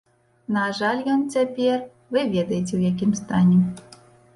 На 0.55 0.63
жаль 0.79 1.03
ён 1.17 1.21
цяпер, 1.37 1.85
вы 2.17 2.27
ведаеце, 2.35 2.69
у 2.83 2.85
якім 2.91 3.11
стане. 3.25 3.65